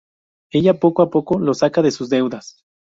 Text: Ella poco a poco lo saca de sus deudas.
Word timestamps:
Ella 0.49 0.79
poco 0.79 1.03
a 1.03 1.11
poco 1.11 1.37
lo 1.37 1.53
saca 1.53 1.83
de 1.83 1.91
sus 1.91 2.09
deudas. 2.09 2.63